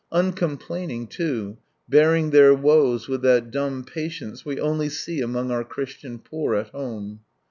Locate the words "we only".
4.43-4.89